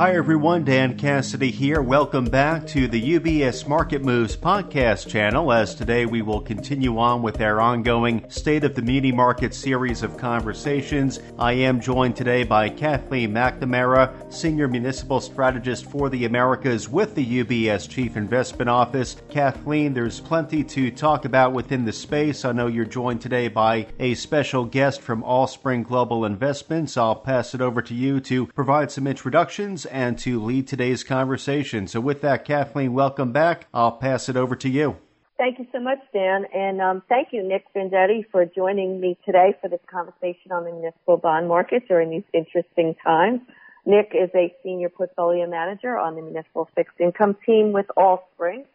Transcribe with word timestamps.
Hi, 0.00 0.14
everyone. 0.14 0.64
Dan 0.64 0.96
Cassidy 0.96 1.50
here. 1.50 1.82
Welcome 1.82 2.24
back 2.24 2.66
to 2.68 2.88
the 2.88 3.18
UBS 3.18 3.68
Market 3.68 4.02
Moves 4.02 4.34
podcast 4.34 5.10
channel. 5.10 5.52
As 5.52 5.74
today 5.74 6.06
we 6.06 6.22
will 6.22 6.40
continue 6.40 6.96
on 6.96 7.20
with 7.20 7.38
our 7.42 7.60
ongoing 7.60 8.24
State 8.30 8.64
of 8.64 8.74
the 8.74 8.80
Muni 8.80 9.12
Market 9.12 9.52
series 9.52 10.02
of 10.02 10.16
conversations. 10.16 11.20
I 11.38 11.52
am 11.52 11.82
joined 11.82 12.16
today 12.16 12.44
by 12.44 12.70
Kathleen 12.70 13.32
McNamara, 13.32 14.32
Senior 14.32 14.68
Municipal 14.68 15.20
Strategist 15.20 15.84
for 15.84 16.08
the 16.08 16.24
Americas 16.24 16.88
with 16.88 17.14
the 17.14 17.44
UBS 17.44 17.86
Chief 17.86 18.16
Investment 18.16 18.70
Office. 18.70 19.16
Kathleen, 19.28 19.92
there's 19.92 20.18
plenty 20.18 20.64
to 20.64 20.90
talk 20.90 21.26
about 21.26 21.52
within 21.52 21.84
the 21.84 21.92
space. 21.92 22.46
I 22.46 22.52
know 22.52 22.68
you're 22.68 22.86
joined 22.86 23.20
today 23.20 23.48
by 23.48 23.86
a 23.98 24.14
special 24.14 24.64
guest 24.64 25.02
from 25.02 25.22
Allspring 25.24 25.82
Global 25.82 26.24
Investments. 26.24 26.96
I'll 26.96 27.16
pass 27.16 27.54
it 27.54 27.60
over 27.60 27.82
to 27.82 27.94
you 27.94 28.18
to 28.20 28.46
provide 28.46 28.90
some 28.90 29.06
introductions 29.06 29.88
and 29.90 30.18
to 30.20 30.40
lead 30.40 30.68
today's 30.68 31.04
conversation. 31.04 31.86
So, 31.86 32.00
with 32.00 32.20
that, 32.22 32.44
Kathleen, 32.44 32.92
welcome 32.92 33.32
back. 33.32 33.66
I'll 33.74 33.92
pass 33.92 34.28
it 34.28 34.36
over 34.36 34.56
to 34.56 34.68
you. 34.68 34.96
Thank 35.40 35.58
you 35.58 35.66
so 35.72 35.80
much, 35.80 36.00
Dan, 36.12 36.44
and 36.54 36.82
um, 36.82 37.02
thank 37.08 37.28
you, 37.32 37.42
Nick 37.42 37.64
Venditti, 37.74 38.26
for 38.30 38.44
joining 38.44 39.00
me 39.00 39.16
today 39.24 39.54
for 39.62 39.68
this 39.68 39.80
conversation 39.90 40.52
on 40.52 40.64
the 40.64 40.70
municipal 40.70 41.16
bond 41.16 41.48
market 41.48 41.88
during 41.88 42.10
these 42.10 42.24
interesting 42.34 42.94
times. 43.02 43.40
Nick 43.86 44.12
is 44.12 44.28
a 44.34 44.54
senior 44.62 44.90
portfolio 44.90 45.48
manager 45.48 45.96
on 45.96 46.14
the 46.14 46.20
municipal 46.20 46.68
fixed 46.74 47.00
income 47.00 47.38
team 47.46 47.72
with 47.72 47.86
Allspring. 47.96 48.66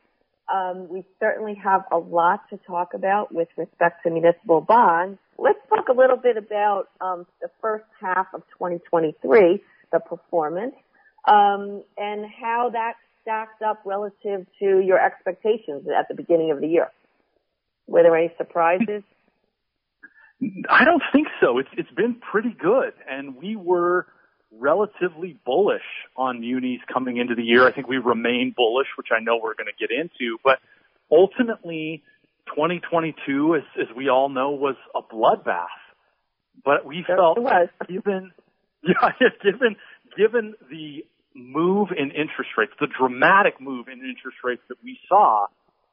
Um, 0.52 0.90
we 0.90 1.06
certainly 1.20 1.54
have 1.64 1.84
a 1.92 1.98
lot 1.98 2.50
to 2.50 2.58
talk 2.66 2.96
about 2.96 3.32
with 3.32 3.50
respect 3.58 4.02
to 4.04 4.10
municipal 4.10 4.62
bonds. 4.62 5.20
Let's 5.38 5.60
talk 5.70 5.90
a 5.90 5.94
little 5.94 6.18
bit 6.18 6.36
about 6.36 6.90
um, 7.00 7.28
the 7.42 7.50
first 7.62 7.86
half 8.02 8.28
of 8.34 8.42
2023, 8.58 9.62
the 9.92 10.00
performance 10.00 10.74
um, 11.28 11.84
and 11.98 12.26
how 12.26 12.70
that 12.74 12.94
stacked 13.22 13.62
up 13.62 13.82
relative 13.86 14.46
to 14.60 14.80
your 14.80 15.04
expectations 15.04 15.88
at 15.98 16.08
the 16.08 16.14
beginning 16.14 16.52
of 16.52 16.62
the 16.62 16.68
year. 16.68 16.90
Were 17.88 18.04
there 18.04 18.16
any 18.16 18.34
surprises? 18.38 19.04
I 20.70 20.84
don't 20.86 21.04
think 21.12 21.28
so. 21.40 21.58
It's 21.60 21.70
it's 21.78 21.92
been 21.92 22.16
pretty 22.16 22.56
good, 22.60 22.94
and 23.10 23.36
we 23.36 23.56
were 23.56 24.08
relatively 24.52 25.38
bullish 25.46 25.82
on 26.16 26.40
munis 26.40 26.80
coming 26.92 27.18
into 27.18 27.36
the 27.36 27.44
year. 27.44 27.68
I 27.68 27.72
think 27.72 27.88
we 27.88 27.98
remain 27.98 28.54
bullish, 28.56 28.88
which 28.98 29.08
I 29.16 29.22
know 29.22 29.38
we're 29.38 29.56
going 29.56 29.68
to 29.68 29.88
get 29.88 29.92
into, 29.92 30.38
but 30.44 30.60
ultimately 31.12 32.04
2022, 32.48 33.56
as, 33.56 33.64
as 33.82 33.96
we 33.96 34.10
all 34.10 34.30
know, 34.30 34.52
was 34.52 34.76
a 34.94 35.02
bloodbath. 35.02 35.66
But 36.64 36.86
we 36.86 37.04
felt 37.06 37.38
given, 37.88 38.32
yeah, 38.84 39.10
given, 39.44 39.76
given 40.18 40.54
the 40.70 41.06
move 41.36 41.90
in 41.92 42.12
interest 42.12 42.52
rates, 42.58 42.72
the 42.80 42.88
dramatic 42.88 43.60
move 43.60 43.88
in 43.88 44.00
interest 44.00 44.38
rates 44.44 44.62
that 44.70 44.78
we 44.84 44.98
saw, 45.08 45.48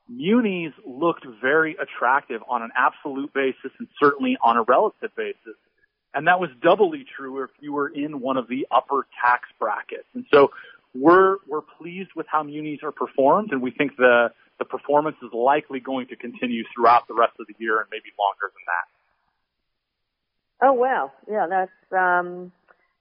munis 0.09 0.73
looked 0.87 1.27
very 1.41 1.77
attractive 1.77 2.41
on 2.49 2.63
an 2.63 2.71
absolute 2.77 3.33
basis 3.35 3.73
and 3.79 3.89
certainly 4.01 4.39
on 4.43 4.57
a 4.57 4.63
relative 4.63 5.11
basis. 5.17 5.59
And 6.15 6.27
that 6.27 6.39
was 6.39 6.51
doubly 6.63 7.05
true 7.17 7.43
if 7.43 7.51
you 7.61 7.73
were 7.73 7.89
in 7.89 8.21
one 8.21 8.37
of 8.37 8.47
the 8.47 8.67
upper 8.71 9.07
tax 9.25 9.49
brackets. 9.59 10.07
And 10.15 10.25
so 10.33 10.51
we're, 10.95 11.37
we're 11.49 11.63
pleased 11.79 12.11
with 12.15 12.27
how 12.31 12.43
munis 12.43 12.81
are 12.83 12.93
performed 12.93 13.51
and 13.51 13.63
we 13.63 13.71
think 13.71 13.97
the, 13.97 14.29
the 14.59 14.65
performance 14.65 15.17
is 15.23 15.31
likely 15.33 15.81
going 15.81 16.07
to 16.09 16.17
continue 16.17 16.65
throughout 16.75 17.09
the 17.09 17.15
rest 17.15 17.33
of 17.41 17.47
the 17.47 17.55
year 17.59 17.81
and 17.81 17.89
maybe 17.91 18.13
longer 18.19 18.53
than 18.53 18.65
that. 18.67 18.87
Oh 20.65 20.75
well, 20.75 21.13
yeah, 21.29 21.47
that's 21.51 21.73
um, 21.91 22.53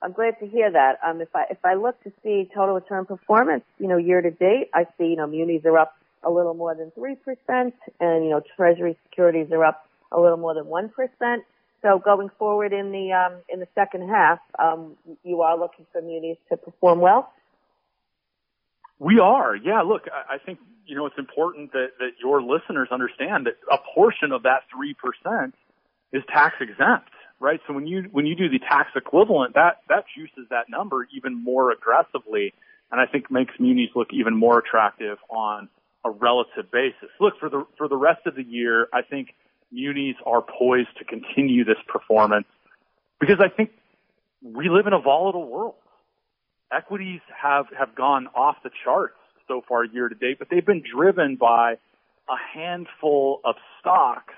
I'm 0.01 0.13
glad 0.13 0.39
to 0.39 0.47
hear 0.47 0.71
that. 0.71 0.99
Um, 1.05 1.21
if 1.21 1.35
I 1.35 1.45
if 1.51 1.63
I 1.63 1.75
look 1.75 2.01
to 2.03 2.11
see 2.23 2.49
total 2.53 2.75
return 2.75 3.05
performance, 3.05 3.63
you 3.79 3.87
know, 3.87 3.97
year 3.97 4.21
to 4.21 4.31
date, 4.31 4.69
I 4.73 4.85
see 4.97 5.05
you 5.05 5.15
know 5.15 5.27
munis 5.27 5.63
are 5.65 5.77
up 5.77 5.95
a 6.23 6.31
little 6.31 6.53
more 6.53 6.73
than 6.75 6.91
three 6.91 7.15
percent, 7.15 7.75
and 7.99 8.23
you 8.23 8.31
know 8.31 8.41
Treasury 8.55 8.97
securities 9.03 9.51
are 9.51 9.63
up 9.63 9.85
a 10.11 10.19
little 10.19 10.37
more 10.37 10.53
than 10.53 10.65
one 10.65 10.89
percent. 10.89 11.43
So 11.83 11.99
going 11.99 12.29
forward 12.39 12.73
in 12.73 12.91
the 12.91 13.11
um, 13.11 13.41
in 13.47 13.59
the 13.59 13.67
second 13.75 14.09
half, 14.09 14.39
um, 14.57 14.97
you 15.23 15.41
are 15.41 15.57
looking 15.57 15.85
for 15.91 16.01
munis 16.01 16.37
to 16.49 16.57
perform 16.57 16.99
well. 16.99 17.31
We 18.99 19.19
are, 19.19 19.55
yeah. 19.55 19.81
Look, 19.81 20.03
I, 20.11 20.35
I 20.35 20.37
think 20.39 20.59
you 20.85 20.95
know 20.95 21.05
it's 21.05 21.17
important 21.19 21.73
that 21.73 21.89
that 21.99 22.11
your 22.21 22.41
listeners 22.41 22.87
understand 22.91 23.45
that 23.45 23.57
a 23.71 23.77
portion 23.93 24.31
of 24.31 24.43
that 24.43 24.63
three 24.75 24.95
percent 24.95 25.53
is 26.11 26.23
tax 26.33 26.55
exempt 26.59 27.11
right? 27.41 27.59
So 27.67 27.73
when 27.73 27.87
you 27.87 28.03
when 28.11 28.25
you 28.25 28.35
do 28.35 28.47
the 28.47 28.59
tax 28.59 28.89
equivalent, 28.95 29.55
that 29.55 29.81
that 29.89 30.05
juices 30.15 30.47
that 30.49 30.69
number 30.69 31.07
even 31.13 31.43
more 31.43 31.71
aggressively, 31.71 32.53
and 32.91 33.01
I 33.01 33.05
think 33.05 33.29
makes 33.29 33.53
munis 33.59 33.89
look 33.95 34.09
even 34.13 34.37
more 34.37 34.59
attractive 34.59 35.17
on 35.29 35.67
a 36.05 36.11
relative 36.11 36.71
basis. 36.71 37.09
Look 37.19 37.39
for 37.39 37.49
the 37.49 37.65
for 37.77 37.87
the 37.87 37.97
rest 37.97 38.21
of 38.25 38.35
the 38.35 38.43
year, 38.43 38.87
I 38.93 39.01
think 39.01 39.29
munis 39.71 40.15
are 40.25 40.41
poised 40.41 40.95
to 40.99 41.05
continue 41.05 41.65
this 41.65 41.77
performance 41.87 42.47
because 43.19 43.39
I 43.39 43.49
think 43.49 43.71
we 44.41 44.69
live 44.69 44.87
in 44.87 44.93
a 44.93 44.99
volatile 44.99 45.47
world. 45.47 45.75
Equities 46.71 47.21
have 47.35 47.65
have 47.77 47.95
gone 47.95 48.27
off 48.35 48.57
the 48.63 48.69
charts 48.83 49.15
so 49.47 49.61
far 49.67 49.83
year 49.83 50.07
to 50.07 50.15
date, 50.15 50.39
but 50.39 50.47
they've 50.49 50.65
been 50.65 50.83
driven 50.83 51.35
by 51.35 51.73
a 52.29 52.37
handful 52.53 53.41
of 53.43 53.55
stocks 53.79 54.33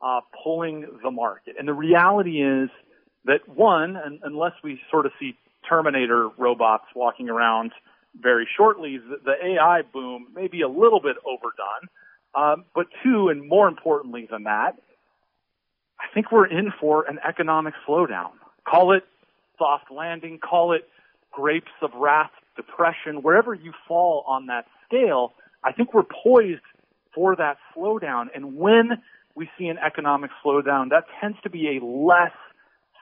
uh, 0.00 0.20
pulling 0.42 0.86
the 1.02 1.10
market. 1.10 1.56
And 1.58 1.66
the 1.66 1.74
reality 1.74 2.42
is 2.42 2.70
that 3.24 3.48
one, 3.48 3.96
unless 4.22 4.52
we 4.62 4.80
sort 4.90 5.06
of 5.06 5.12
see 5.18 5.36
Terminator 5.68 6.28
robots 6.38 6.84
walking 6.94 7.28
around 7.28 7.72
very 8.20 8.48
shortly, 8.56 8.98
the, 8.98 9.16
the 9.24 9.54
AI 9.54 9.82
boom 9.82 10.28
may 10.34 10.46
be 10.48 10.62
a 10.62 10.68
little 10.68 11.00
bit 11.00 11.16
overdone. 11.24 11.88
Um, 12.34 12.64
but 12.74 12.86
two, 13.02 13.28
and 13.28 13.48
more 13.48 13.66
importantly 13.66 14.28
than 14.30 14.44
that, 14.44 14.76
I 15.98 16.12
think 16.12 16.30
we're 16.30 16.46
in 16.46 16.72
for 16.78 17.04
an 17.04 17.18
economic 17.26 17.74
slowdown. 17.88 18.32
Call 18.68 18.92
it 18.92 19.04
soft 19.58 19.90
landing, 19.90 20.38
call 20.38 20.72
it 20.72 20.86
grapes 21.32 21.72
of 21.82 21.90
wrath, 21.94 22.30
depression, 22.56 23.22
wherever 23.22 23.54
you 23.54 23.72
fall 23.86 24.24
on 24.26 24.46
that 24.46 24.66
scale, 24.86 25.34
I 25.64 25.72
think 25.72 25.94
we're 25.94 26.04
poised 26.04 26.62
for 27.14 27.36
that 27.36 27.58
slowdown. 27.74 28.26
And 28.34 28.56
when 28.56 29.02
we 29.36 29.48
see 29.58 29.66
an 29.66 29.76
economic 29.78 30.30
slowdown, 30.44 30.90
that 30.90 31.04
tends 31.20 31.36
to 31.42 31.50
be 31.50 31.78
a 31.78 31.84
less 31.84 32.32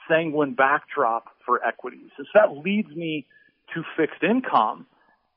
sanguine 0.09 0.55
backdrop 0.55 1.27
for 1.47 1.65
equities. 1.65 2.11
So 2.17 2.25
that 2.35 2.57
leads 2.57 2.91
me 2.91 3.27
to 3.75 3.83
fixed 3.97 4.23
income. 4.23 4.87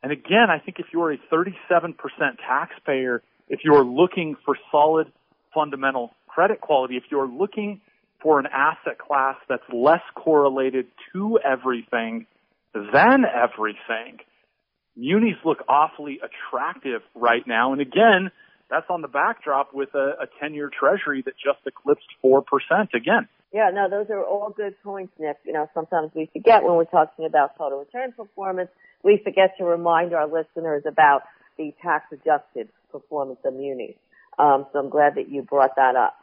And 0.04 0.12
again, 0.12 0.48
I 0.50 0.60
think 0.60 0.80
if 0.80 0.88
you're 0.92 1.14
a 1.14 1.18
37% 1.32 1.94
taxpayer, 2.46 3.22
if 3.48 3.62
you're 3.64 3.86
looking 3.86 4.36
for 4.44 4.58
solid 4.72 5.12
fundamental 5.54 6.12
credit 6.28 6.62
quality, 6.62 6.98
if 6.98 7.04
you're 7.10 7.28
looking 7.28 7.80
for 8.22 8.40
an 8.40 8.48
asset 8.52 8.98
class 8.98 9.36
that's 9.48 9.64
less 9.72 10.02
correlated 10.16 10.88
to 11.14 11.40
everything 11.44 12.26
than 12.74 13.24
everything, 13.26 14.20
munis 14.96 15.38
look 15.46 15.64
awfully 15.70 16.20
attractive 16.20 17.02
right 17.16 17.46
now. 17.48 17.72
And 17.72 17.82
again, 17.82 18.32
that's 18.70 18.86
on 18.90 19.02
the 19.02 19.08
backdrop 19.08 19.74
with 19.74 19.94
a, 19.96 20.16
a 20.22 20.28
10-year 20.44 20.70
treasury 20.78 21.22
that 21.24 21.34
just 21.36 21.60
eclipsed 21.66 22.08
4% 22.24 22.44
again. 22.94 23.28
Yeah, 23.54 23.70
no, 23.74 23.90
those 23.90 24.10
are 24.10 24.24
all 24.24 24.50
good 24.50 24.76
points, 24.84 25.14
Nick. 25.20 25.38
You 25.46 25.54
know, 25.54 25.70
sometimes 25.74 26.12
we 26.14 26.30
forget 26.34 26.64
when 26.64 26.76
we're 26.76 26.86
talking 26.86 27.26
about 27.26 27.58
total 27.58 27.80
return 27.80 28.12
performance, 28.12 28.70
we 29.04 29.22
forget 29.24 29.58
to 29.58 29.64
remind 29.64 30.14
our 30.14 30.28
listeners 30.28 30.84
about 30.86 31.24
the 31.58 31.74
tax 31.82 32.06
adjusted 32.12 32.68
performance 32.92 33.40
of 33.46 33.54
munis. 33.54 33.96
Um, 34.38 34.66
so 34.72 34.80
I'm 34.80 34.90
glad 34.90 35.16
that 35.16 35.30
you 35.30 35.42
brought 35.42 35.76
that 35.78 35.96
up. 35.96 36.18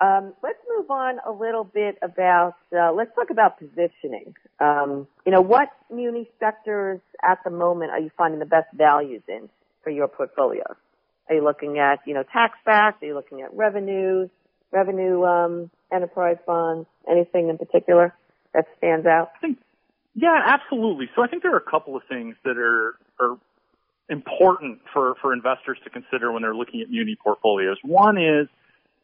Um, 0.00 0.34
let's 0.42 0.58
move 0.76 0.90
on 0.90 1.18
a 1.26 1.32
little 1.32 1.64
bit 1.64 1.98
about, 2.02 2.54
uh, 2.72 2.92
let's 2.92 3.12
talk 3.16 3.30
about 3.30 3.58
positioning. 3.58 4.34
Um, 4.60 5.08
you 5.26 5.32
know, 5.32 5.40
what 5.40 5.70
muni 5.90 6.30
sectors 6.38 7.00
at 7.22 7.42
the 7.42 7.50
moment 7.50 7.90
are 7.90 7.98
you 7.98 8.10
finding 8.16 8.38
the 8.38 8.46
best 8.46 8.68
values 8.74 9.22
in 9.26 9.48
for 9.82 9.90
your 9.90 10.06
portfolios? 10.06 10.76
Are 11.28 11.34
you 11.34 11.44
looking 11.44 11.78
at, 11.78 12.00
you 12.06 12.14
know, 12.14 12.22
tax 12.22 12.58
backed? 12.64 13.02
Are 13.02 13.06
you 13.06 13.14
looking 13.14 13.42
at 13.42 13.52
revenues, 13.54 14.30
revenue, 14.72 15.24
um, 15.24 15.70
enterprise 15.92 16.38
bonds? 16.46 16.86
Anything 17.10 17.48
in 17.48 17.58
particular 17.58 18.14
that 18.54 18.66
stands 18.78 19.06
out? 19.06 19.30
I 19.36 19.40
think, 19.40 19.58
yeah, 20.14 20.40
absolutely. 20.46 21.08
So 21.14 21.22
I 21.22 21.28
think 21.28 21.42
there 21.42 21.54
are 21.54 21.58
a 21.58 21.70
couple 21.70 21.96
of 21.96 22.02
things 22.08 22.34
that 22.44 22.56
are, 22.56 22.96
are 23.20 23.38
important 24.08 24.80
for, 24.92 25.14
for 25.20 25.32
investors 25.32 25.78
to 25.84 25.90
consider 25.90 26.32
when 26.32 26.42
they're 26.42 26.54
looking 26.54 26.80
at 26.80 26.90
muni 26.90 27.16
portfolios. 27.22 27.76
One 27.84 28.16
is 28.16 28.48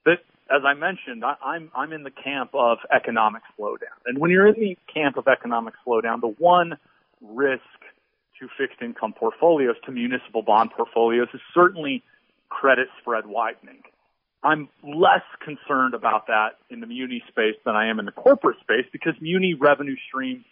that, 0.06 0.19
as 0.50 0.62
I 0.67 0.75
mentioned, 0.75 1.25
I, 1.25 1.35
I'm, 1.44 1.70
I'm 1.75 1.93
in 1.93 2.05
the 2.05 2.11
camp 2.11 2.50
of 2.55 2.79
economic 2.94 3.43
slowdown. 3.59 4.00
And 4.06 4.19
when 4.19 4.31
you're 4.31 4.49
in 4.49 4.59
the 4.59 4.79
camp 4.93 5.17
of 5.19 5.29
economic 5.29 5.75
slowdown, 5.87 6.20
the 6.20 6.35
one 6.38 6.79
risk 7.20 7.62
to 8.41 8.49
fixed 8.59 8.82
income 8.82 9.12
portfolios, 9.12 9.77
to 9.87 9.93
municipal 9.93 10.43
bond 10.43 10.70
portfolios 10.77 11.29
is 11.32 11.41
certainly 11.55 12.03
credit 12.61 12.89
spread 13.01 13.27
widening. 13.27 13.83
I'm 14.43 14.69
less 14.83 15.25
concerned 15.43 15.95
about 15.95 16.27
that 16.29 16.59
in 16.71 16.81
the 16.81 16.87
muni 16.87 17.23
space 17.29 17.56
than 17.65 17.75
I 17.75 17.89
am 17.89 17.99
in 17.99 18.05
the 18.05 18.12
corporate 18.12 18.59
space 18.61 18.85
because 18.93 19.15
muni 19.21 19.55
revenue 19.55 19.97
streams, 20.09 20.45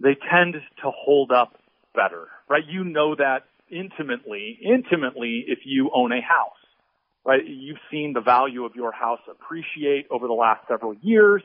they 0.00 0.16
tend 0.30 0.54
to 0.54 0.90
hold 0.90 1.32
up 1.32 1.58
better, 1.94 2.28
right? 2.48 2.62
You 2.66 2.84
know 2.84 3.16
that 3.16 3.44
intimately, 3.68 4.58
intimately 4.62 5.44
if 5.48 5.60
you 5.64 5.90
own 5.92 6.12
a 6.12 6.20
house, 6.20 6.56
right? 7.24 7.42
You've 7.44 7.82
seen 7.90 8.12
the 8.14 8.20
value 8.20 8.64
of 8.64 8.76
your 8.76 8.92
house 8.92 9.20
appreciate 9.28 10.06
over 10.10 10.26
the 10.28 10.32
last 10.32 10.60
several 10.68 10.94
years 11.02 11.42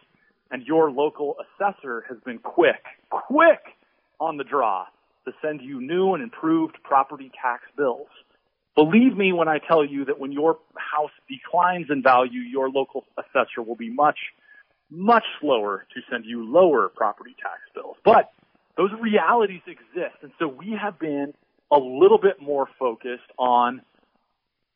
and 0.51 0.63
your 0.67 0.91
local 0.91 1.35
assessor 1.41 2.05
has 2.07 2.17
been 2.25 2.37
quick, 2.37 2.83
quick 3.09 3.61
on 4.19 4.37
the 4.37 4.43
draw 4.43 4.85
to 5.25 5.31
send 5.41 5.61
you 5.61 5.81
new 5.81 6.13
and 6.13 6.21
improved 6.21 6.77
property 6.83 7.31
tax 7.41 7.63
bills. 7.75 8.09
Believe 8.75 9.17
me 9.17 9.33
when 9.33 9.47
I 9.47 9.59
tell 9.59 9.83
you 9.83 10.05
that 10.05 10.19
when 10.19 10.31
your 10.31 10.59
house 10.75 11.11
declines 11.29 11.87
in 11.89 12.01
value, 12.01 12.39
your 12.39 12.69
local 12.69 13.05
assessor 13.17 13.61
will 13.61 13.75
be 13.75 13.89
much, 13.89 14.17
much 14.89 15.25
slower 15.39 15.85
to 15.93 16.01
send 16.09 16.25
you 16.25 16.49
lower 16.49 16.89
property 16.89 17.35
tax 17.41 17.59
bills. 17.75 17.97
But 18.05 18.31
those 18.77 18.91
realities 18.99 19.61
exist. 19.67 20.15
And 20.21 20.31
so 20.39 20.47
we 20.47 20.77
have 20.81 20.97
been 20.99 21.33
a 21.69 21.77
little 21.77 22.17
bit 22.17 22.41
more 22.41 22.67
focused 22.79 23.29
on 23.37 23.81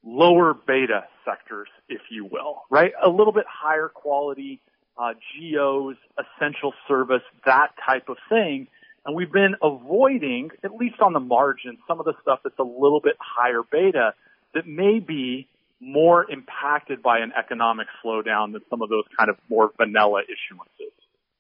lower 0.04 0.54
beta 0.54 1.06
sectors, 1.26 1.70
if 1.90 2.02
you 2.10 2.26
will, 2.26 2.64
right? 2.70 2.92
A 3.04 3.10
little 3.10 3.34
bit 3.34 3.46
higher 3.50 3.90
quality, 3.90 4.62
uh, 4.98 5.14
GOs, 5.14 5.96
essential 6.18 6.74
service, 6.88 7.24
that 7.46 7.70
type 7.86 8.10
of 8.10 8.18
thing. 8.30 8.68
And 9.06 9.16
we've 9.16 9.32
been 9.32 9.56
avoiding, 9.62 10.50
at 10.64 10.76
least 10.76 11.00
on 11.00 11.14
the 11.14 11.20
margin, 11.20 11.78
some 11.88 12.00
of 12.00 12.06
the 12.06 12.14
stuff 12.22 12.40
that's 12.44 12.58
a 12.58 12.64
little 12.64 13.00
bit 13.00 13.16
higher 13.20 13.62
beta 13.62 14.14
that 14.54 14.68
may 14.68 15.00
be 15.00 15.48
more 15.80 16.30
impacted 16.32 17.04
by 17.04 17.20
an 17.20 17.32
economic 17.38 17.88
slowdown 18.04 18.54
than 18.54 18.62
some 18.70 18.82
of 18.82 18.90
those 18.90 19.04
kind 19.18 19.30
of 19.30 19.38
more 19.50 19.72
vanilla 19.78 20.22
issuances. 20.24 20.92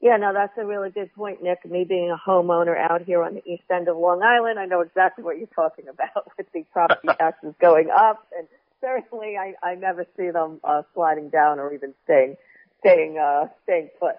Yeah, 0.01 0.17
no, 0.17 0.33
that's 0.33 0.56
a 0.57 0.65
really 0.65 0.91
good 0.91 1.12
point, 1.15 1.41
Nick. 1.41 1.65
Me 1.65 1.83
being 1.83 2.12
a 2.12 2.29
homeowner 2.29 2.77
out 2.77 3.01
here 3.01 3.23
on 3.23 3.33
the 3.33 3.44
east 3.50 3.63
end 3.71 3.88
of 3.88 3.97
Long 3.97 4.21
Island, 4.21 4.59
I 4.59 4.65
know 4.65 4.81
exactly 4.81 5.23
what 5.23 5.38
you're 5.38 5.47
talking 5.47 5.88
about 5.88 6.31
with 6.38 6.45
the 6.53 6.63
property 6.71 7.07
taxes 7.17 7.56
going 7.59 7.89
up, 7.89 8.27
and 8.38 8.47
certainly 8.81 9.38
I, 9.38 9.56
I 9.63 9.73
never 9.73 10.06
see 10.15 10.29
them 10.29 10.59
uh, 10.63 10.83
sliding 10.94 11.29
down 11.29 11.59
or 11.59 11.73
even 11.73 11.95
staying, 12.03 12.38
staying, 12.81 13.17
uh, 13.17 13.47
staying 13.63 13.89
put. 14.00 14.17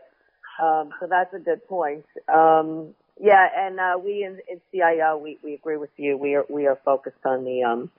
Um, 0.60 0.90
so 0.98 1.06
that's 1.08 1.32
a 1.34 1.38
good 1.38 1.64
point. 1.68 2.06
Um, 2.26 2.94
yeah, 3.20 3.48
and 3.56 3.80
uh, 3.80 3.98
we 4.02 4.24
in, 4.24 4.40
in 4.50 4.60
CIO, 4.70 5.16
we, 5.16 5.38
we 5.42 5.54
agree 5.54 5.76
with 5.76 5.90
you. 5.96 6.16
We 6.18 6.34
are 6.34 6.44
we 6.50 6.66
are 6.66 6.78
focused 6.84 7.24
on 7.24 7.44
the 7.44 7.62
um, 7.62 7.90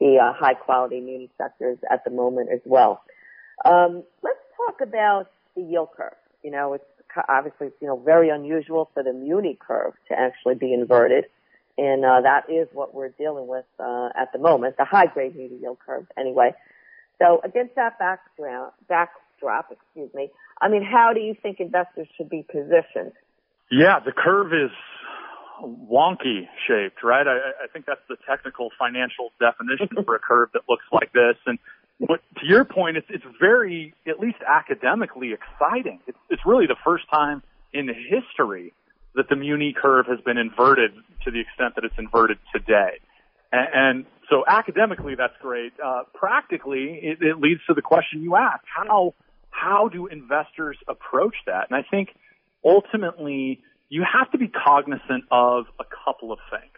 the 0.00 0.18
uh, 0.18 0.32
high 0.32 0.54
quality 0.54 1.00
muni 1.00 1.30
sectors 1.38 1.78
at 1.90 2.04
the 2.04 2.10
moment 2.10 2.50
as 2.52 2.60
well. 2.64 3.02
Um, 3.64 4.02
let's 4.22 4.38
talk 4.56 4.80
about 4.80 5.30
the 5.54 5.62
yield 5.62 5.90
curve. 5.96 6.14
You 6.42 6.50
know, 6.50 6.74
it's 6.74 6.84
obviously 7.28 7.68
you 7.80 7.86
know 7.86 7.96
very 7.96 8.30
unusual 8.30 8.90
for 8.94 9.02
the 9.02 9.12
muni 9.12 9.56
curve 9.60 9.94
to 10.08 10.18
actually 10.18 10.56
be 10.56 10.72
inverted, 10.72 11.26
and 11.78 12.04
uh, 12.04 12.20
that 12.22 12.50
is 12.50 12.66
what 12.72 12.94
we're 12.94 13.10
dealing 13.10 13.46
with 13.46 13.66
uh, 13.78 14.08
at 14.16 14.32
the 14.32 14.38
moment, 14.38 14.76
the 14.76 14.84
high 14.84 15.06
grade 15.06 15.36
muni 15.36 15.56
yield 15.60 15.78
curve 15.86 16.06
anyway. 16.18 16.52
So 17.20 17.40
against 17.44 17.76
that 17.76 17.96
background, 18.00 18.72
backdrop, 18.88 19.70
excuse 19.70 20.12
me, 20.14 20.30
I 20.60 20.68
mean, 20.68 20.82
how 20.82 21.12
do 21.12 21.20
you 21.20 21.36
think 21.40 21.60
investors 21.60 22.08
should 22.16 22.28
be 22.28 22.44
positioned? 22.50 23.12
Yeah, 23.70 24.00
the 24.04 24.12
curve 24.12 24.52
is 24.52 24.70
wonky 25.62 26.48
shaped, 26.66 27.02
right? 27.02 27.26
I, 27.26 27.64
I 27.64 27.66
think 27.72 27.86
that's 27.86 28.00
the 28.08 28.16
technical 28.28 28.70
financial 28.78 29.30
definition 29.40 29.88
for 30.04 30.14
a 30.14 30.18
curve 30.18 30.50
that 30.52 30.62
looks 30.68 30.84
like 30.92 31.12
this. 31.12 31.36
And 31.46 31.58
what, 31.98 32.20
to 32.40 32.46
your 32.46 32.64
point, 32.64 32.96
it's, 32.96 33.06
it's 33.08 33.24
very, 33.40 33.94
at 34.06 34.20
least 34.20 34.38
academically 34.46 35.32
exciting. 35.32 36.00
It's, 36.06 36.18
it's 36.30 36.42
really 36.44 36.66
the 36.66 36.76
first 36.84 37.04
time 37.10 37.42
in 37.72 37.88
history 37.88 38.72
that 39.14 39.28
the 39.28 39.36
Muni 39.36 39.72
curve 39.72 40.06
has 40.06 40.20
been 40.20 40.38
inverted 40.38 40.92
to 41.24 41.30
the 41.30 41.40
extent 41.40 41.76
that 41.76 41.84
it's 41.84 41.94
inverted 41.98 42.38
today. 42.52 42.98
And, 43.52 43.68
and 43.72 44.06
so 44.28 44.44
academically, 44.46 45.14
that's 45.14 45.34
great. 45.40 45.72
Uh, 45.82 46.02
practically, 46.14 46.98
it, 47.02 47.22
it 47.22 47.38
leads 47.38 47.60
to 47.68 47.74
the 47.74 47.82
question 47.82 48.22
you 48.22 48.36
asked: 48.36 48.64
how 48.64 49.14
how 49.50 49.88
do 49.88 50.08
investors 50.08 50.76
approach 50.88 51.36
that? 51.46 51.70
And 51.70 51.76
I 51.78 51.86
think 51.88 52.08
ultimately 52.64 53.60
you 53.88 54.04
have 54.10 54.30
to 54.32 54.38
be 54.38 54.48
cognizant 54.48 55.24
of 55.30 55.66
a 55.78 55.84
couple 56.04 56.32
of 56.32 56.38
things. 56.50 56.72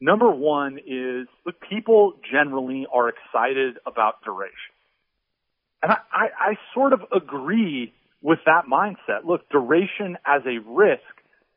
Number 0.00 0.30
one 0.30 0.78
is 0.86 1.26
look, 1.44 1.56
people 1.60 2.14
generally 2.30 2.86
are 2.92 3.08
excited 3.08 3.78
about 3.86 4.22
duration. 4.24 4.54
And 5.82 5.92
I, 5.92 5.98
I, 6.12 6.26
I 6.38 6.58
sort 6.74 6.92
of 6.92 7.02
agree 7.14 7.92
with 8.22 8.38
that 8.46 8.64
mindset. 8.70 9.24
Look, 9.24 9.48
duration 9.50 10.16
as 10.26 10.42
a 10.46 10.58
risk 10.68 11.02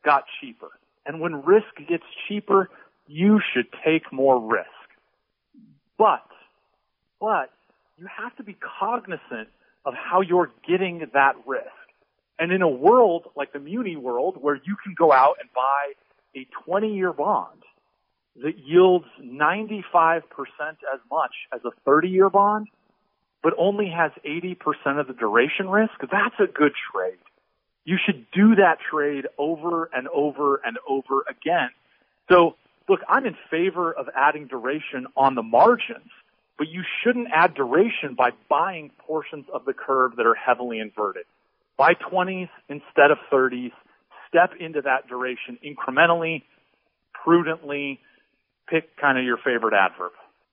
got 0.04 0.24
cheaper. 0.40 0.68
And 1.06 1.20
when 1.20 1.42
risk 1.42 1.66
gets 1.88 2.04
cheaper, 2.28 2.70
you 3.06 3.40
should 3.52 3.66
take 3.84 4.12
more 4.12 4.40
risk. 4.40 4.68
But, 5.98 6.26
but 7.20 7.50
you 7.98 8.06
have 8.06 8.34
to 8.36 8.42
be 8.42 8.56
cognizant 8.78 9.48
of 9.84 9.94
how 9.94 10.20
you're 10.20 10.50
getting 10.66 11.06
that 11.12 11.34
risk. 11.46 11.66
And 12.40 12.52
in 12.52 12.62
a 12.62 12.68
world 12.68 13.26
like 13.36 13.52
the 13.52 13.58
muni 13.58 13.96
world 13.96 14.38
where 14.40 14.56
you 14.56 14.74
can 14.82 14.94
go 14.98 15.12
out 15.12 15.36
and 15.40 15.50
buy 15.52 15.92
a 16.34 16.46
20 16.64 16.94
year 16.94 17.12
bond 17.12 17.62
that 18.42 18.58
yields 18.58 19.04
95% 19.22 20.22
as 20.62 21.00
much 21.10 21.34
as 21.52 21.60
a 21.66 21.70
30 21.84 22.08
year 22.08 22.30
bond, 22.30 22.68
but 23.42 23.52
only 23.58 23.90
has 23.90 24.10
80% 24.26 24.56
of 24.98 25.06
the 25.06 25.12
duration 25.12 25.68
risk, 25.68 25.92
that's 26.00 26.34
a 26.38 26.46
good 26.46 26.72
trade. 26.90 27.18
You 27.84 27.98
should 28.04 28.26
do 28.30 28.54
that 28.54 28.78
trade 28.90 29.26
over 29.36 29.90
and 29.92 30.08
over 30.08 30.62
and 30.64 30.78
over 30.88 31.24
again. 31.28 31.68
So 32.30 32.56
look, 32.88 33.00
I'm 33.06 33.26
in 33.26 33.36
favor 33.50 33.92
of 33.92 34.08
adding 34.16 34.46
duration 34.46 35.06
on 35.14 35.34
the 35.34 35.42
margins, 35.42 36.10
but 36.56 36.68
you 36.68 36.84
shouldn't 37.02 37.28
add 37.34 37.54
duration 37.54 38.14
by 38.16 38.30
buying 38.48 38.92
portions 38.98 39.44
of 39.52 39.66
the 39.66 39.74
curve 39.74 40.16
that 40.16 40.24
are 40.26 40.34
heavily 40.34 40.78
inverted 40.78 41.24
buy 41.80 41.94
20s 41.94 42.50
instead 42.68 43.10
of 43.10 43.16
30s, 43.32 43.72
step 44.28 44.50
into 44.60 44.82
that 44.82 45.08
duration 45.08 45.58
incrementally, 45.64 46.42
prudently, 47.24 47.98
pick 48.68 48.94
kind 49.00 49.18
of 49.18 49.24
your 49.24 49.38
favorite 49.38 49.72
adverb. 49.72 50.12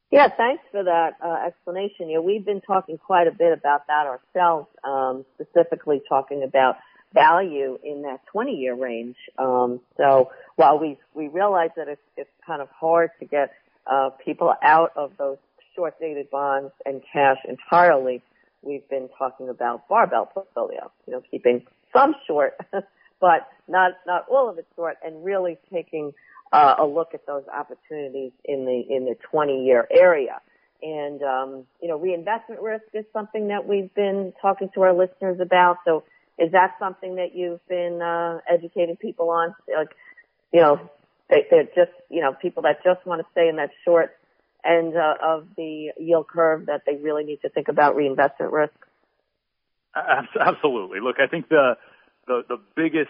Yeah, 0.10 0.30
thanks 0.38 0.64
for 0.72 0.86
that 0.86 1.18
uh, 1.22 1.46
explanation. 1.46 2.10
Yeah, 2.10 2.20
we've 2.20 2.46
been 2.46 2.62
talking 2.62 2.98
quite 2.98 3.28
a 3.28 3.32
bit 3.32 3.52
about 3.52 3.88
that 3.88 4.08
ourselves, 4.08 4.70
um, 4.86 5.26
specifically 5.36 6.02
talking 6.08 6.44
about 6.44 6.78
value 7.14 7.78
in 7.84 8.04
that 8.04 8.22
20 8.32 8.54
year 8.54 8.74
range. 8.74 9.18
Um, 9.38 9.82
so 9.98 10.32
while 10.56 10.80
we 10.80 10.98
we 11.14 11.28
realize 11.28 11.72
that 11.76 11.90
it's 11.90 12.02
it's 12.16 12.30
kind 12.46 12.62
of 12.62 12.70
hard 12.70 13.10
to 13.20 13.26
get 13.26 13.52
uh, 13.86 14.12
people 14.24 14.54
out 14.64 14.92
of 14.96 15.12
those 15.18 15.38
short 15.76 16.00
dated 16.00 16.30
bonds 16.30 16.72
and 16.86 17.02
cash 17.12 17.38
entirely, 17.48 18.22
we've 18.62 18.88
been 18.90 19.10
talking 19.18 19.50
about 19.50 19.88
barbell 19.88 20.26
portfolio, 20.26 20.92
you 21.06 21.14
know, 21.14 21.22
keeping 21.30 21.66
some 21.94 22.16
short, 22.26 22.58
but 23.20 23.48
not, 23.68 23.94
not 24.06 24.26
all 24.30 24.50
of 24.50 24.58
it 24.58 24.68
short 24.76 24.98
and 25.04 25.24
really 25.24 25.58
taking 25.72 26.14
uh, 26.52 26.76
a 26.80 26.86
look 26.86 27.14
at 27.14 27.26
those 27.26 27.44
opportunities 27.48 28.32
in 28.46 28.66
the, 28.66 28.84
in 28.90 29.06
the 29.06 29.16
20 29.32 29.66
year 29.66 29.88
area. 29.92 30.42
And, 30.82 31.22
um, 31.24 31.66
you 31.82 31.88
know, 31.88 31.98
reinvestment 31.98 32.62
risk 32.62 32.86
is 32.94 33.06
something 33.12 33.48
that 33.48 33.68
we've 33.68 33.94
been 33.96 34.34
talking 34.42 34.70
to 34.76 34.82
our 34.82 34.94
listeners 34.94 35.40
about. 35.40 35.78
So 35.86 36.04
is 36.38 36.52
that 36.52 36.76
something 36.80 37.16
that 37.16 37.36
you've 37.36 37.66
been, 37.68 38.02
uh, 38.02 38.40
educating 38.48 38.96
people 38.96 39.30
on? 39.32 39.56
Like, 39.76 39.90
you 40.54 40.62
know, 40.62 40.80
they, 41.30 41.46
they're 41.50 41.64
just, 41.64 41.92
you 42.10 42.22
know, 42.22 42.34
people 42.34 42.64
that 42.64 42.84
just 42.84 43.06
want 43.06 43.22
to 43.22 43.28
stay 43.32 43.50
in 43.50 43.58
that 43.58 43.72
short 43.84 44.17
end 44.68 44.96
uh, 44.96 45.16
of 45.24 45.48
the 45.56 45.92
yield 45.98 46.28
curve 46.28 46.66
that 46.66 46.82
they 46.86 46.96
really 46.96 47.24
need 47.24 47.42
to 47.42 47.50
think 47.50 47.68
about 47.68 47.96
reinvestment 47.96 48.52
risk? 48.52 48.74
Absolutely. 49.96 51.00
Look, 51.00 51.18
I 51.20 51.28
think 51.28 51.50
the 51.50 51.78
the, 52.28 52.44
the 52.48 52.58
biggest 52.76 53.10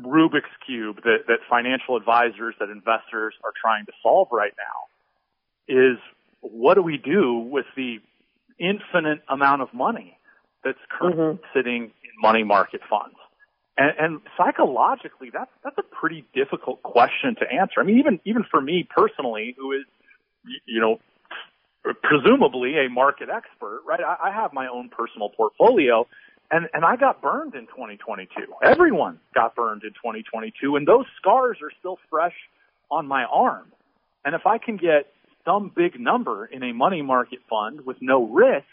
Rubik's 0.00 0.50
cube 0.66 0.96
that, 1.04 1.26
that 1.26 1.38
financial 1.50 1.96
advisors, 1.96 2.54
that 2.60 2.70
investors 2.70 3.34
are 3.44 3.52
trying 3.60 3.86
to 3.86 3.92
solve 4.02 4.28
right 4.30 4.52
now 4.56 5.74
is 5.74 5.98
what 6.40 6.74
do 6.74 6.82
we 6.82 6.96
do 6.96 7.38
with 7.38 7.66
the 7.76 7.98
infinite 8.58 9.22
amount 9.28 9.62
of 9.62 9.74
money 9.74 10.16
that's 10.64 10.78
currently 10.90 11.24
mm-hmm. 11.24 11.44
sitting 11.54 11.82
in 11.82 12.10
money 12.20 12.44
market 12.44 12.80
funds? 12.88 13.16
And, 13.76 13.92
and 13.98 14.20
psychologically, 14.36 15.30
that's 15.32 15.50
that's 15.62 15.78
a 15.78 15.82
pretty 15.82 16.24
difficult 16.34 16.82
question 16.82 17.36
to 17.40 17.52
answer. 17.52 17.80
I 17.80 17.84
mean, 17.84 17.98
even 17.98 18.20
even 18.24 18.44
for 18.50 18.60
me 18.60 18.88
personally, 18.88 19.54
who 19.58 19.72
is 19.72 19.84
you 20.66 20.80
know, 20.80 21.00
presumably 22.02 22.74
a 22.78 22.88
market 22.88 23.28
expert, 23.30 23.82
right? 23.86 24.00
I, 24.00 24.28
I 24.28 24.30
have 24.30 24.52
my 24.52 24.68
own 24.68 24.88
personal 24.88 25.30
portfolio 25.30 26.06
and, 26.50 26.68
and 26.72 26.84
I 26.84 26.96
got 26.96 27.20
burned 27.20 27.54
in 27.54 27.66
2022. 27.66 28.28
Everyone 28.62 29.20
got 29.34 29.54
burned 29.54 29.82
in 29.84 29.90
2022 29.90 30.76
and 30.76 30.86
those 30.86 31.06
scars 31.16 31.58
are 31.62 31.70
still 31.78 31.98
fresh 32.10 32.34
on 32.90 33.06
my 33.06 33.24
arm. 33.24 33.66
And 34.24 34.34
if 34.34 34.46
I 34.46 34.58
can 34.58 34.76
get 34.76 35.12
some 35.44 35.70
big 35.74 35.98
number 35.98 36.46
in 36.46 36.62
a 36.62 36.72
money 36.72 37.02
market 37.02 37.40
fund 37.48 37.86
with 37.86 37.96
no 38.00 38.26
risk, 38.26 38.66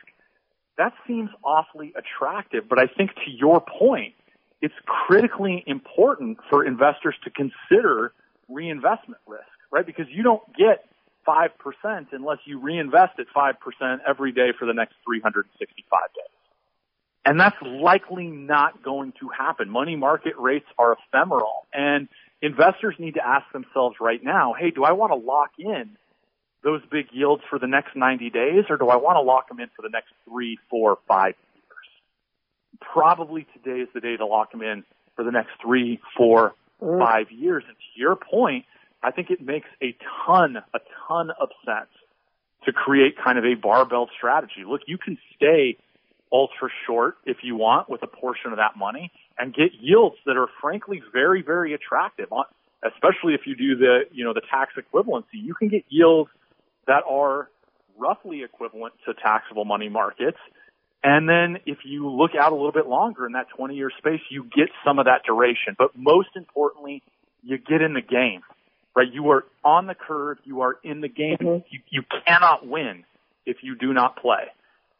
that 0.77 0.93
seems 1.07 1.29
awfully 1.43 1.93
attractive. 1.95 2.67
But 2.67 2.79
I 2.79 2.87
think 2.87 3.11
to 3.25 3.31
your 3.31 3.61
point, 3.61 4.13
it's 4.61 4.73
critically 4.85 5.63
important 5.67 6.39
for 6.49 6.65
investors 6.65 7.15
to 7.23 7.29
consider 7.29 8.13
reinvestment 8.49 9.21
risk 9.27 9.45
right? 9.75 9.85
Because 9.85 10.05
you 10.09 10.23
don't 10.23 10.41
get 10.55 10.85
5% 11.27 11.49
unless 12.11 12.37
you 12.45 12.59
reinvest 12.59 13.19
at 13.19 13.27
5% 13.35 13.97
every 14.07 14.31
day 14.31 14.49
for 14.57 14.65
the 14.65 14.73
next 14.73 14.95
365 15.05 15.99
days. 16.13 16.35
And 17.25 17.39
that's 17.39 17.55
likely 17.61 18.27
not 18.27 18.83
going 18.83 19.13
to 19.19 19.29
happen. 19.29 19.69
Money 19.69 19.95
market 19.95 20.33
rates 20.37 20.67
are 20.77 20.93
ephemeral 20.93 21.65
and 21.73 22.07
investors 22.41 22.95
need 22.99 23.15
to 23.15 23.27
ask 23.27 23.51
themselves 23.51 23.95
right 23.99 24.23
now, 24.23 24.53
hey, 24.57 24.69
do 24.69 24.83
I 24.83 24.91
want 24.91 25.11
to 25.11 25.15
lock 25.15 25.51
in 25.57 25.97
those 26.63 26.81
big 26.91 27.07
yields 27.11 27.43
for 27.49 27.57
the 27.57 27.67
next 27.67 27.95
90 27.95 28.29
days 28.29 28.65
or 28.69 28.77
do 28.77 28.89
I 28.89 28.97
want 28.97 29.15
to 29.15 29.21
lock 29.21 29.49
them 29.49 29.59
in 29.59 29.69
for 29.75 29.81
the 29.81 29.89
next 29.89 30.11
three, 30.29 30.59
four, 30.69 30.99
five 31.07 31.33
years? 31.55 32.79
Probably 32.79 33.47
today 33.53 33.81
is 33.81 33.89
the 33.93 34.01
day 34.01 34.17
to 34.17 34.25
lock 34.27 34.51
them 34.51 34.61
in 34.61 34.83
for 35.15 35.23
the 35.23 35.31
next 35.31 35.51
three, 35.61 35.99
four, 36.15 36.53
mm. 36.79 36.99
five 36.99 37.31
years. 37.31 37.63
And 37.67 37.75
to 37.75 37.99
your 37.99 38.15
point, 38.15 38.65
I 39.05 39.11
think 39.11 39.29
it 39.29 39.39
makes 39.39 39.67
a 39.83 39.95
ton, 40.25 40.57
a 40.57 40.79
ton 41.07 41.29
of 41.39 41.49
sense 41.63 41.91
to 42.65 42.73
create 42.73 43.13
kind 43.23 43.37
of 43.37 43.45
a 43.45 43.53
barbell 43.53 44.09
strategy. 44.17 44.63
Look, 44.67 44.81
you 44.87 44.97
can 44.97 45.19
stay 45.35 45.77
ultra 46.33 46.69
short 46.87 47.17
if 47.23 47.37
you 47.43 47.55
want 47.55 47.87
with 47.87 48.01
a 48.01 48.07
portion 48.07 48.51
of 48.51 48.57
that 48.57 48.75
money 48.75 49.11
and 49.37 49.53
get 49.53 49.73
yields 49.79 50.15
that 50.25 50.37
are 50.37 50.47
frankly 50.59 51.03
very, 51.13 51.43
very 51.43 51.75
attractive, 51.75 52.29
especially 52.83 53.35
if 53.35 53.41
you 53.45 53.55
do 53.55 53.77
the, 53.77 53.99
you 54.11 54.25
know, 54.25 54.33
the 54.33 54.41
tax 54.49 54.73
equivalency. 54.75 55.33
You 55.33 55.53
can 55.53 55.67
get 55.67 55.83
yields 55.89 56.31
that 56.87 57.03
are 57.07 57.49
roughly 57.99 58.41
equivalent 58.41 58.95
to 59.05 59.13
taxable 59.13 59.65
money 59.65 59.87
markets. 59.87 60.39
And 61.03 61.29
then 61.29 61.59
if 61.67 61.79
you 61.85 62.09
look 62.09 62.31
out 62.33 62.51
a 62.51 62.55
little 62.55 62.71
bit 62.71 62.87
longer 62.87 63.27
in 63.27 63.33
that 63.33 63.49
20 63.55 63.75
year 63.75 63.91
space, 63.99 64.21
you 64.31 64.45
get 64.45 64.69
some 64.83 64.97
of 64.97 65.05
that 65.05 65.21
duration. 65.27 65.75
But 65.77 65.95
most 65.95 66.29
importantly, 66.35 67.03
you 67.43 67.59
get 67.59 67.83
in 67.83 67.93
the 67.93 68.01
game, 68.01 68.41
right? 68.95 69.11
You 69.11 69.29
are 69.31 69.45
on 69.63 69.87
the 69.87 69.95
curve. 69.95 70.37
You 70.43 70.61
are 70.61 70.77
in 70.83 71.01
the 71.01 71.09
game. 71.09 71.37
Mm-hmm. 71.39 71.65
You, 71.69 71.79
you 71.89 72.03
cannot 72.25 72.67
win 72.67 73.03
if 73.45 73.57
you 73.61 73.75
do 73.75 73.93
not 73.93 74.17
play. 74.17 74.45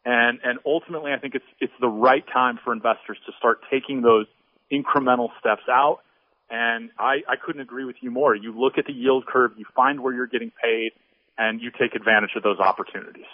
And, 0.04 0.38
and 0.44 0.58
ultimately, 0.64 1.12
I 1.12 1.18
think 1.18 1.34
it's, 1.34 1.44
it's 1.60 1.72
the 1.80 1.88
right 1.88 2.24
time 2.32 2.60
for 2.62 2.72
investors 2.72 3.18
to 3.26 3.32
start 3.38 3.60
taking 3.70 4.02
those 4.02 4.26
incremental 4.72 5.30
steps 5.40 5.62
out. 5.68 6.00
And 6.48 6.90
I, 6.96 7.22
I 7.28 7.34
couldn't 7.44 7.62
agree 7.62 7.84
with 7.84 7.96
you 8.00 8.12
more. 8.12 8.34
You 8.34 8.52
look 8.56 8.78
at 8.78 8.86
the 8.86 8.92
yield 8.92 9.26
curve, 9.26 9.52
you 9.56 9.64
find 9.74 10.00
where 10.00 10.14
you're 10.14 10.28
getting 10.28 10.52
paid, 10.62 10.92
and 11.36 11.60
you 11.60 11.70
take 11.72 11.96
advantage 11.96 12.30
of 12.36 12.44
those 12.44 12.60
opportunities. 12.60 13.26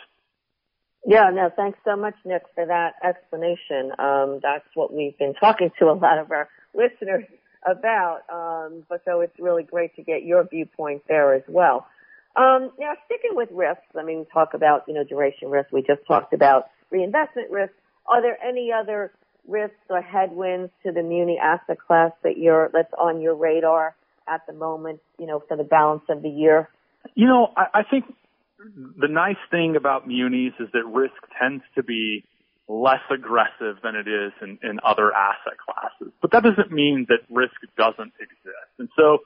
Yeah, 1.06 1.30
no, 1.32 1.50
thanks 1.54 1.78
so 1.84 1.96
much, 1.96 2.14
Nick, 2.24 2.42
for 2.54 2.64
that 2.64 2.94
explanation. 3.04 3.92
Um, 3.98 4.40
that's 4.42 4.64
what 4.74 4.94
we've 4.94 5.16
been 5.18 5.34
talking 5.34 5.70
to 5.78 5.86
a 5.86 5.92
lot 5.92 6.18
of 6.18 6.30
our 6.30 6.48
listeners 6.74 7.24
about. 7.66 8.22
Um, 8.32 8.84
but 8.88 9.02
so 9.04 9.20
it's 9.20 9.38
really 9.38 9.62
great 9.62 9.94
to 9.96 10.02
get 10.02 10.24
your 10.24 10.44
viewpoint 10.44 11.02
there 11.08 11.34
as 11.34 11.42
well. 11.48 11.86
Um, 12.34 12.72
now, 12.78 12.94
sticking 13.06 13.36
with 13.36 13.50
risks, 13.52 13.82
I 13.98 14.02
mean, 14.02 14.26
talk 14.32 14.54
about, 14.54 14.84
you 14.88 14.94
know, 14.94 15.04
duration 15.04 15.50
risk. 15.50 15.70
We 15.70 15.82
just 15.82 16.06
talked 16.06 16.32
about 16.32 16.70
reinvestment 16.90 17.50
risk. 17.50 17.72
Are 18.06 18.22
there 18.22 18.38
any 18.42 18.70
other 18.72 19.12
risks 19.46 19.76
or 19.90 20.00
headwinds 20.00 20.70
to 20.84 20.92
the 20.92 21.02
muni 21.02 21.38
asset 21.38 21.78
class 21.78 22.12
that 22.22 22.38
you're, 22.38 22.70
that's 22.72 22.92
on 22.98 23.20
your 23.20 23.34
radar 23.34 23.94
at 24.26 24.46
the 24.46 24.52
moment, 24.52 25.00
you 25.18 25.26
know, 25.26 25.42
for 25.46 25.56
the 25.56 25.64
balance 25.64 26.04
of 26.08 26.22
the 26.22 26.30
year? 26.30 26.70
You 27.14 27.26
know, 27.26 27.52
I, 27.56 27.80
I 27.80 27.82
think 27.82 28.06
the 28.98 29.08
nice 29.08 29.36
thing 29.50 29.76
about 29.76 30.06
munis 30.06 30.54
is 30.58 30.68
that 30.72 30.86
risk 30.86 31.14
tends 31.40 31.64
to 31.74 31.82
be 31.82 32.24
less 32.72 33.02
aggressive 33.10 33.76
than 33.82 33.94
it 33.94 34.08
is 34.08 34.32
in, 34.40 34.58
in 34.62 34.80
other 34.82 35.12
asset 35.12 35.58
classes. 35.58 36.12
But 36.22 36.32
that 36.32 36.42
doesn't 36.42 36.72
mean 36.72 37.06
that 37.08 37.20
risk 37.28 37.54
doesn't 37.76 38.14
exist. 38.18 38.72
And 38.78 38.88
so, 38.96 39.18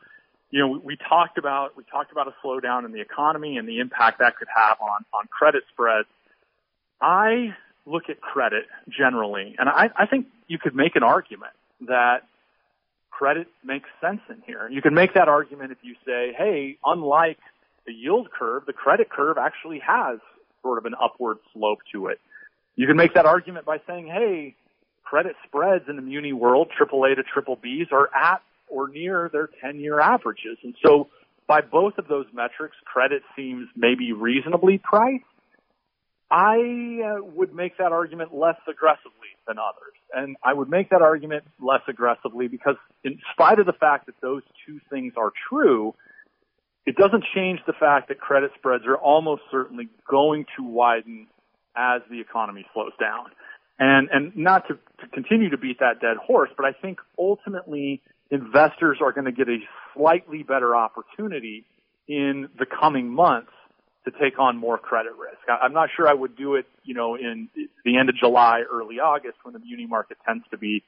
you 0.50 0.60
know, 0.60 0.80
we, 0.82 0.96
talked 0.96 1.38
about 1.38 1.76
we 1.76 1.84
talked 1.84 2.10
about 2.10 2.26
a 2.26 2.34
slowdown 2.44 2.84
in 2.84 2.92
the 2.92 3.00
economy 3.00 3.56
and 3.56 3.68
the 3.68 3.78
impact 3.78 4.18
that 4.18 4.36
could 4.36 4.48
have 4.54 4.78
on 4.80 5.04
on 5.14 5.26
credit 5.30 5.62
spreads. 5.72 6.08
I 7.00 7.54
look 7.84 8.04
at 8.08 8.20
credit 8.20 8.64
generally, 8.88 9.54
and 9.58 9.68
I, 9.68 9.90
I 9.96 10.06
think 10.06 10.26
you 10.48 10.58
could 10.58 10.74
make 10.74 10.96
an 10.96 11.02
argument 11.02 11.52
that 11.82 12.22
credit 13.10 13.46
makes 13.64 13.88
sense 14.00 14.20
in 14.28 14.42
here. 14.46 14.68
You 14.68 14.82
can 14.82 14.94
make 14.94 15.14
that 15.14 15.28
argument 15.28 15.72
if 15.72 15.78
you 15.82 15.94
say, 16.04 16.34
hey, 16.36 16.78
unlike 16.84 17.38
the 17.86 17.92
yield 17.92 18.30
curve, 18.30 18.64
the 18.66 18.72
credit 18.72 19.08
curve 19.08 19.36
actually 19.38 19.80
has 19.86 20.18
sort 20.62 20.78
of 20.78 20.84
an 20.86 20.94
upward 21.00 21.38
slope 21.52 21.78
to 21.92 22.08
it. 22.08 22.20
You 22.76 22.87
can 22.87 22.97
make 22.97 23.14
that 23.14 23.26
argument 23.26 23.64
by 23.64 23.78
saying, 23.87 24.06
hey, 24.06 24.54
credit 25.02 25.35
spreads 25.47 25.85
in 25.88 25.97
the 25.97 26.02
muni 26.02 26.33
world, 26.33 26.68
AAA 26.78 27.16
to 27.16 27.23
triple 27.23 27.56
Bs, 27.56 27.90
are 27.92 28.11
at 28.14 28.42
or 28.68 28.88
near 28.88 29.30
their 29.33 29.49
10 29.62 29.80
year 29.80 30.00
averages. 30.00 30.59
And 30.62 30.75
so 30.85 31.09
by 31.47 31.61
both 31.61 31.99
of 31.99 32.09
those 32.09 32.26
metrics, 32.35 32.76
credit 32.85 33.23
seems 33.35 33.68
maybe 33.76 34.12
reasonably 34.12 34.78
priced. 34.78 35.25
I 36.28 36.59
uh, 37.04 37.25
would 37.25 37.54
make 37.54 37.78
that 37.78 37.92
argument 37.92 38.35
less 38.35 38.56
aggressively 38.68 39.12
than 39.47 39.59
others. 39.59 39.95
And 40.12 40.37
I 40.42 40.52
would 40.52 40.68
make 40.68 40.90
that 40.90 41.00
argument 41.00 41.45
less 41.61 41.83
aggressively 41.88 42.49
because 42.49 42.75
in 43.04 43.21
spite 43.33 43.61
of 43.61 43.66
the 43.66 43.73
fact 43.73 44.06
that 44.06 44.16
those 44.21 44.42
two 44.66 44.80
things 44.90 45.12
are 45.16 45.33
true, 45.49 45.95
it 46.85 46.97
doesn't 46.97 47.25
change 47.33 47.61
the 47.66 47.73
fact 47.73 48.09
that 48.09 48.18
credit 48.18 48.50
spreads 48.59 48.85
are 48.87 48.97
almost 48.97 49.42
certainly 49.52 49.88
going 50.09 50.47
to 50.56 50.64
widen 50.64 51.28
as 51.76 52.02
the 52.11 52.21
economy 52.21 52.66
slows 52.73 52.92
down. 53.00 53.26
And, 53.78 54.09
and 54.11 54.37
not 54.37 54.66
to, 54.68 54.75
to 54.75 55.09
continue 55.12 55.50
to 55.50 55.59
beat 55.59 55.80
that 55.80 56.00
dead 56.00 56.16
horse, 56.16 56.50
but 56.56 56.64
I 56.64 56.73
think 56.73 56.99
ultimately 57.18 58.00
investors 58.30 58.99
are 59.02 59.12
going 59.12 59.26
to 59.26 59.33
get 59.33 59.49
a 59.49 59.59
slightly 59.95 60.42
better 60.42 60.75
opportunity 60.75 61.64
in 62.09 62.49
the 62.59 62.66
coming 62.66 63.09
months 63.09 63.52
to 64.06 64.12
take 64.12 64.38
on 64.38 64.56
more 64.56 64.78
credit 64.78 65.12
risk. 65.18 65.38
I'm 65.49 65.73
not 65.73 65.90
sure 65.95 66.09
I 66.09 66.14
would 66.14 66.37
do 66.37 66.54
it, 66.54 66.66
you 66.85 66.95
know, 66.95 67.16
in 67.16 67.49
the 67.85 67.99
end 67.99 68.09
of 68.09 68.16
July, 68.16 68.62
early 68.71 69.00
August 69.00 69.38
when 69.42 69.52
the 69.52 69.59
muni 69.59 69.87
market 69.87 70.16
tends 70.25 70.45
to 70.52 70.56
be 70.56 70.83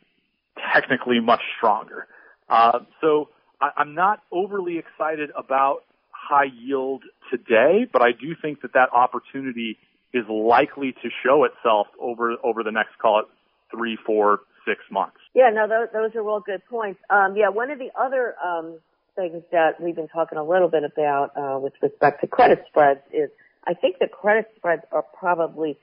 technically 0.73 1.21
much 1.21 1.43
stronger. 1.57 2.07
Uh, 2.49 2.81
so 3.01 3.29
I, 3.61 3.71
I'm 3.77 3.95
not 3.95 4.23
overly 4.31 4.79
excited 4.79 5.31
about 5.37 5.83
high 6.11 6.51
yield 6.61 7.03
today, 7.31 7.87
but 7.93 8.03
I 8.03 8.13
do 8.13 8.35
think 8.41 8.63
that 8.63 8.73
that 8.75 8.93
opportunity 8.93 9.79
is 10.13 10.25
likely 10.29 10.93
to 10.93 11.09
show 11.25 11.45
itself 11.45 11.87
over 12.01 12.37
over 12.43 12.63
the 12.63 12.73
next 12.73 12.99
call 12.99 13.21
it 13.21 13.27
three, 13.71 13.99
four, 14.07 14.41
six 14.67 14.81
months. 14.91 15.19
Yeah, 15.35 15.51
no, 15.53 15.69
those, 15.69 15.89
those 15.93 16.15
are 16.15 16.27
all 16.29 16.41
good 16.41 16.63
points. 16.69 17.01
Um, 17.11 17.37
yeah, 17.37 17.49
one 17.49 17.71
of 17.71 17.79
the 17.79 17.91
other 17.99 18.35
um, 18.45 18.79
things 19.17 19.43
that 19.53 19.81
we've 19.81 19.97
been 19.97 20.09
talking 20.09 20.39
a 20.39 20.45
little 20.45 20.69
bit 20.69 20.85
about 20.85 21.37
uh, 21.37 21.59
with 21.59 21.75
respect 21.83 22.21
to 22.23 22.27
credit 22.27 22.65
spreads 22.69 23.01
is 23.13 23.31
I 23.67 23.75
think 23.75 23.99
the 23.99 24.09
credit 24.09 24.51
spreads 24.57 24.83
are 24.93 25.03
probably 25.03 25.79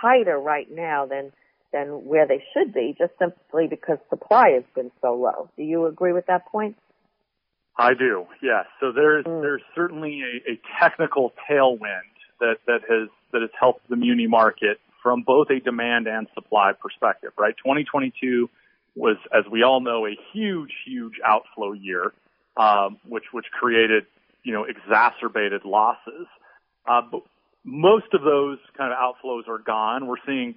tighter 0.00 0.38
right 0.38 0.70
now 0.70 1.06
than 1.06 1.32
than 1.72 2.04
where 2.04 2.26
they 2.26 2.42
should 2.52 2.74
be, 2.74 2.96
just 2.98 3.12
simply 3.18 3.68
because 3.68 3.98
supply 4.08 4.50
has 4.50 4.64
been 4.74 4.90
so 5.00 5.14
low. 5.14 5.48
Do 5.56 5.62
you 5.62 5.86
agree 5.86 6.12
with 6.12 6.26
that 6.26 6.46
point? 6.46 6.76
I 7.78 7.94
do, 7.94 8.26
yes. 8.42 8.66
So 8.80 8.92
there's 8.92 9.24
mm. 9.24 9.40
there's 9.40 9.62
certainly 9.74 10.20
a, 10.22 10.52
a 10.52 10.60
technical 10.80 11.32
tailwind 11.48 12.10
that 12.40 12.56
that 12.66 12.80
has 12.88 13.08
that 13.32 13.42
has 13.42 13.50
helped 13.58 13.88
the 13.88 13.96
muni 13.96 14.26
market 14.26 14.78
from 15.02 15.22
both 15.22 15.48
a 15.50 15.60
demand 15.60 16.06
and 16.06 16.26
supply 16.34 16.72
perspective. 16.72 17.32
Right, 17.38 17.54
2022 17.58 18.48
was, 18.94 19.16
as 19.32 19.44
we 19.50 19.62
all 19.62 19.80
know, 19.80 20.06
a 20.06 20.16
huge 20.32 20.72
huge 20.86 21.14
outflow 21.24 21.72
year, 21.72 22.12
um, 22.56 22.98
which 23.06 23.24
which 23.32 23.46
created 23.52 24.04
you 24.42 24.52
know 24.52 24.64
exacerbated 24.64 25.64
losses. 25.64 26.26
Uh, 26.88 27.02
but 27.10 27.22
most 27.64 28.12
of 28.14 28.22
those 28.22 28.58
kind 28.76 28.92
of 28.92 28.98
outflows 28.98 29.48
are 29.48 29.58
gone. 29.58 30.06
We're 30.06 30.16
seeing 30.26 30.54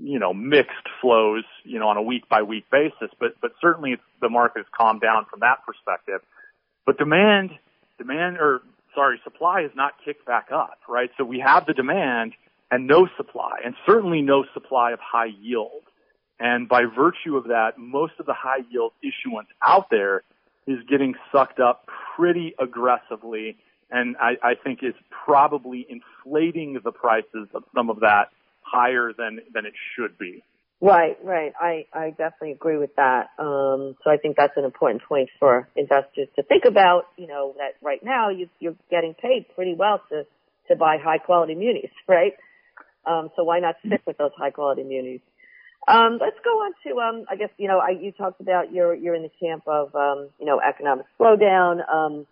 you 0.00 0.18
know 0.18 0.32
mixed 0.32 0.88
flows 1.00 1.44
you 1.64 1.78
know 1.78 1.88
on 1.88 1.96
a 1.96 2.02
week 2.02 2.28
by 2.28 2.42
week 2.42 2.64
basis, 2.70 3.10
but 3.18 3.40
but 3.40 3.52
certainly 3.60 3.96
the 4.20 4.28
market 4.28 4.60
has 4.60 4.66
calmed 4.76 5.00
down 5.00 5.26
from 5.30 5.40
that 5.40 5.58
perspective. 5.66 6.20
But 6.86 6.98
demand, 6.98 7.50
demand, 7.98 8.38
or 8.38 8.62
sorry, 8.94 9.20
supply 9.24 9.62
has 9.62 9.70
not 9.74 9.92
kicked 10.04 10.26
back 10.26 10.48
up, 10.52 10.78
right? 10.88 11.10
So 11.18 11.24
we 11.24 11.40
have 11.40 11.66
the 11.66 11.74
demand 11.74 12.32
and 12.70 12.86
no 12.86 13.08
supply, 13.16 13.60
and 13.64 13.74
certainly 13.86 14.22
no 14.22 14.44
supply 14.54 14.92
of 14.92 14.98
high 15.00 15.30
yield. 15.40 15.82
And 16.40 16.68
by 16.68 16.82
virtue 16.84 17.36
of 17.36 17.44
that, 17.44 17.78
most 17.78 18.14
of 18.18 18.26
the 18.26 18.34
high 18.34 18.64
yield 18.70 18.92
issuance 19.02 19.48
out 19.62 19.90
there 19.90 20.22
is 20.66 20.78
getting 20.88 21.14
sucked 21.30 21.60
up 21.60 21.86
pretty 22.16 22.54
aggressively, 22.58 23.56
and 23.90 24.16
I, 24.16 24.32
I 24.42 24.54
think 24.54 24.80
is 24.82 24.94
probably 25.24 25.86
inflating 25.88 26.80
the 26.82 26.90
prices 26.90 27.48
of 27.54 27.64
some 27.74 27.90
of 27.90 28.00
that 28.00 28.30
higher 28.62 29.12
than 29.16 29.40
than 29.52 29.66
it 29.66 29.74
should 29.94 30.18
be. 30.18 30.42
Right, 30.84 31.16
right. 31.24 31.54
I, 31.58 31.86
I 31.94 32.10
definitely 32.10 32.52
agree 32.52 32.76
with 32.76 32.94
that. 32.96 33.30
Um, 33.38 33.96
so 34.04 34.10
I 34.10 34.18
think 34.20 34.36
that's 34.36 34.52
an 34.58 34.66
important 34.66 35.02
point 35.08 35.30
for 35.40 35.66
investors 35.74 36.28
to 36.36 36.42
think 36.42 36.64
about, 36.68 37.04
you 37.16 37.26
know, 37.26 37.54
that 37.56 37.82
right 37.82 38.04
now 38.04 38.28
you, 38.28 38.50
you're 38.60 38.76
getting 38.90 39.14
paid 39.14 39.46
pretty 39.54 39.74
well 39.74 40.02
to, 40.10 40.24
to 40.68 40.76
buy 40.76 40.98
high 41.02 41.16
quality 41.16 41.54
munis, 41.54 41.90
right? 42.06 42.34
Um, 43.06 43.30
so 43.34 43.44
why 43.44 43.60
not 43.60 43.76
stick 43.86 44.02
with 44.06 44.18
those 44.18 44.32
high 44.36 44.50
quality 44.50 44.82
munis? 44.82 45.22
Um, 45.88 46.18
let's 46.20 46.36
go 46.44 46.50
on 46.50 46.74
to, 46.86 47.00
um, 47.00 47.24
I 47.30 47.36
guess, 47.36 47.50
you 47.56 47.68
know, 47.68 47.78
I, 47.78 47.92
you 47.98 48.12
talked 48.12 48.42
about 48.42 48.70
you're, 48.70 48.94
you're 48.94 49.14
in 49.14 49.22
the 49.22 49.32
camp 49.40 49.62
of, 49.66 49.94
um, 49.94 50.28
you 50.38 50.44
know, 50.44 50.60
economic 50.60 51.06
slowdown. 51.18 51.80
Um, 51.90 52.26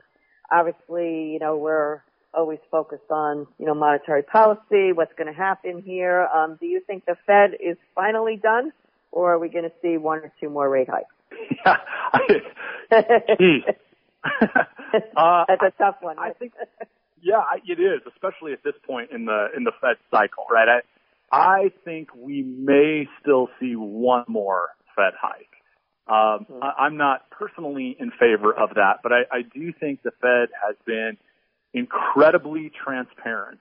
obviously, 0.50 1.32
you 1.32 1.38
know, 1.38 1.56
we're 1.56 2.02
always 2.34 2.58
focused 2.70 3.10
on, 3.10 3.46
you 3.58 3.66
know, 3.66 3.74
monetary 3.74 4.22
policy, 4.22 4.92
what's 4.92 5.12
going 5.16 5.26
to 5.26 5.38
happen 5.38 5.82
here. 5.84 6.26
Um, 6.34 6.56
do 6.60 6.66
you 6.66 6.80
think 6.86 7.04
the 7.04 7.16
Fed 7.26 7.54
is 7.60 7.76
finally 7.94 8.36
done, 8.36 8.72
or 9.10 9.34
are 9.34 9.38
we 9.38 9.48
going 9.48 9.64
to 9.64 9.72
see 9.82 9.96
one 9.96 10.18
or 10.18 10.32
two 10.40 10.48
more 10.48 10.68
rate 10.68 10.88
hikes? 10.88 11.14
Yeah, 11.64 11.76
I, 12.12 12.20
uh, 15.16 15.44
That's 15.48 15.62
a 15.62 15.72
tough 15.78 15.96
one. 16.00 16.18
I, 16.18 16.28
I 16.28 16.32
think, 16.32 16.52
yeah, 17.22 17.42
it 17.66 17.80
is, 17.80 18.00
especially 18.06 18.52
at 18.52 18.62
this 18.64 18.74
point 18.86 19.10
in 19.10 19.24
the 19.24 19.46
in 19.56 19.64
the 19.64 19.72
Fed 19.80 19.96
cycle, 20.10 20.44
right? 20.50 20.68
I 20.68 20.80
I 21.32 21.70
think 21.84 22.08
we 22.14 22.42
may 22.42 23.08
still 23.20 23.48
see 23.58 23.74
one 23.74 24.24
more 24.28 24.70
Fed 24.94 25.14
hike. 25.20 25.48
Um, 26.06 26.46
mm-hmm. 26.46 26.62
I, 26.62 26.84
I'm 26.84 26.96
not 26.96 27.30
personally 27.30 27.96
in 27.98 28.10
favor 28.10 28.52
of 28.52 28.70
that, 28.74 28.98
but 29.02 29.12
I, 29.12 29.22
I 29.30 29.42
do 29.42 29.72
think 29.72 30.02
the 30.02 30.10
Fed 30.20 30.48
has 30.66 30.76
been 30.84 31.16
incredibly 31.75 32.71
transparent 32.85 33.61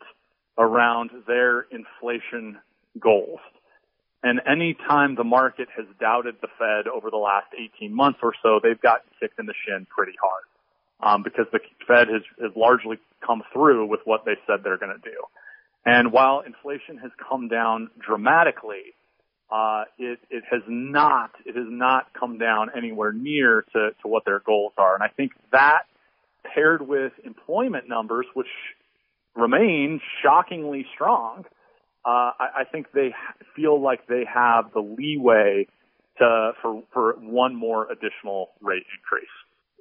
around 0.57 1.11
their 1.27 1.61
inflation 1.71 2.57
goals. 2.99 3.39
And 4.23 4.39
any 4.49 4.75
time 4.87 5.15
the 5.15 5.23
market 5.23 5.67
has 5.75 5.85
doubted 5.99 6.35
the 6.41 6.47
Fed 6.59 6.87
over 6.87 7.09
the 7.09 7.17
last 7.17 7.47
18 7.57 7.93
months 7.93 8.19
or 8.21 8.33
so, 8.43 8.59
they've 8.61 8.79
gotten 8.79 9.09
kicked 9.19 9.39
in 9.39 9.47
the 9.47 9.53
shin 9.65 9.87
pretty 9.89 10.13
hard. 10.21 10.43
Um, 11.03 11.23
because 11.23 11.45
the 11.51 11.59
Fed 11.87 12.09
has, 12.09 12.21
has 12.39 12.51
largely 12.55 12.99
come 13.25 13.41
through 13.51 13.87
with 13.87 14.01
what 14.05 14.23
they 14.23 14.35
said 14.45 14.59
they're 14.63 14.77
going 14.77 14.95
to 14.95 15.09
do. 15.09 15.17
And 15.83 16.11
while 16.11 16.41
inflation 16.45 16.99
has 16.99 17.09
come 17.27 17.47
down 17.47 17.89
dramatically, 17.99 18.93
uh, 19.51 19.85
it, 19.97 20.19
it 20.29 20.43
has 20.51 20.61
not, 20.67 21.31
it 21.43 21.55
has 21.55 21.65
not 21.67 22.13
come 22.13 22.37
down 22.37 22.69
anywhere 22.77 23.11
near 23.11 23.65
to, 23.73 23.89
to 24.03 24.07
what 24.07 24.25
their 24.25 24.39
goals 24.39 24.73
are. 24.77 24.93
And 24.93 25.01
I 25.01 25.07
think 25.07 25.31
that 25.51 25.85
paired 26.53 26.87
with 26.87 27.13
employment 27.23 27.87
numbers, 27.87 28.25
which 28.33 28.47
remain 29.35 30.01
shockingly 30.21 30.85
strong, 30.93 31.45
uh, 32.05 32.31
I, 32.39 32.47
I 32.59 32.63
think 32.71 32.87
they 32.93 33.13
feel 33.55 33.81
like 33.81 34.07
they 34.07 34.23
have 34.31 34.73
the 34.73 34.81
leeway 34.81 35.67
to, 36.17 36.51
for, 36.61 36.83
for 36.93 37.13
one 37.19 37.55
more 37.55 37.91
additional 37.91 38.49
rate 38.61 38.83
increase. 38.97 39.29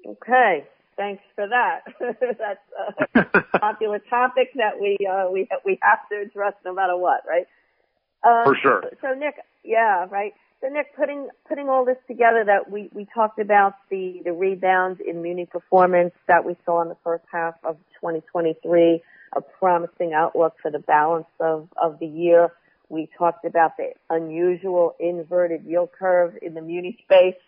Okay. 0.07 0.67
Thanks 0.97 1.23
for 1.35 1.49
that. 1.49 1.81
That's 2.39 3.25
a 3.55 3.59
popular 3.59 4.01
topic 4.11 4.51
that 4.57 4.79
we, 4.81 4.99
uh, 5.11 5.31
we, 5.31 5.49
we 5.65 5.79
have 5.83 6.01
to 6.11 6.21
address 6.21 6.53
no 6.65 6.75
matter 6.75 6.97
what, 6.97 7.23
right? 7.27 7.47
Um, 8.23 8.45
for 8.45 8.57
sure. 8.61 8.83
So 9.01 9.15
Nick, 9.15 9.37
yeah, 9.65 10.07
right. 10.11 10.35
So 10.61 10.69
Nick, 10.69 10.95
putting 10.95 11.29
putting 11.49 11.71
all 11.71 11.87
this 11.87 11.97
together, 12.07 12.45
that 12.45 12.71
we 12.71 12.91
we 12.93 13.07
talked 13.15 13.39
about 13.39 13.75
the 13.89 14.21
the 14.25 14.33
rebound 14.33 15.01
in 15.01 15.23
muni 15.23 15.47
performance 15.47 16.13
that 16.29 16.45
we 16.45 16.55
saw 16.67 16.83
in 16.83 16.89
the 16.89 16.97
first 17.03 17.25
half 17.33 17.55
of 17.65 17.77
2023, 17.95 19.03
a 19.37 19.41
promising 19.41 20.13
outlook 20.13 20.57
for 20.61 20.71
the 20.71 20.79
balance 20.79 21.29
of 21.41 21.69
of 21.81 21.99
the 21.99 22.07
year. 22.07 22.53
We 22.91 23.09
talked 23.17 23.47
about 23.47 23.79
the 23.79 23.93
unusual 24.11 24.97
inverted 25.01 25.65
yield 25.65 25.93
curve 25.99 26.35
in 26.43 26.53
the 26.53 26.61
muni 26.61 26.99
space, 27.05 27.41